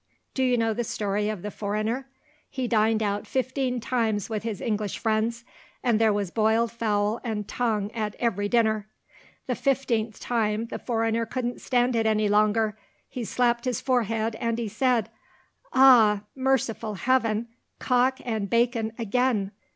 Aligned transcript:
Do 0.33 0.41
you 0.43 0.57
know 0.57 0.73
the 0.73 0.83
story 0.83 1.29
of 1.29 1.43
the 1.43 1.51
foreigner? 1.51 2.07
He 2.49 2.67
dined 2.67 3.03
out 3.03 3.27
fifteen 3.27 3.79
times 3.79 4.31
with 4.31 4.41
his 4.41 4.59
English 4.59 4.97
friends. 4.97 5.43
And 5.83 6.01
there 6.01 6.11
was 6.11 6.31
boiled 6.31 6.71
fowl 6.71 7.21
and 7.23 7.47
tongue 7.47 7.91
at 7.91 8.15
every 8.17 8.49
dinner. 8.49 8.87
The 9.45 9.53
fifteenth 9.53 10.19
time, 10.19 10.65
the 10.65 10.79
foreigner 10.79 11.27
couldn't 11.27 11.61
stand 11.61 11.95
it 11.95 12.07
any 12.07 12.27
longer. 12.27 12.75
He 13.09 13.23
slapped 13.23 13.65
his 13.65 13.79
forehead, 13.79 14.33
and 14.37 14.57
he 14.57 14.67
said, 14.67 15.11
'Ah, 15.71 16.21
merciful 16.35 16.95
Heaven, 16.95 17.49
cock 17.77 18.17
and 18.25 18.49
bacon 18.49 18.93
again! 18.97 19.51